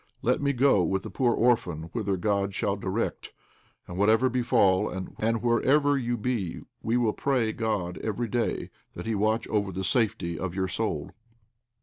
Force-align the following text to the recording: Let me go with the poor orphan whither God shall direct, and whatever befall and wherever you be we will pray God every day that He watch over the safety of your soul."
Let 0.23 0.41
me 0.41 0.51
go 0.51 0.81
with 0.81 1.03
the 1.03 1.11
poor 1.11 1.31
orphan 1.31 1.91
whither 1.93 2.17
God 2.17 2.55
shall 2.55 2.75
direct, 2.75 3.33
and 3.87 3.99
whatever 3.99 4.29
befall 4.29 4.89
and 4.89 5.43
wherever 5.43 5.95
you 5.95 6.17
be 6.17 6.61
we 6.81 6.97
will 6.97 7.13
pray 7.13 7.51
God 7.53 7.99
every 7.99 8.27
day 8.27 8.71
that 8.95 9.05
He 9.05 9.13
watch 9.13 9.47
over 9.49 9.71
the 9.71 9.83
safety 9.83 10.39
of 10.39 10.55
your 10.55 10.67
soul." 10.67 11.11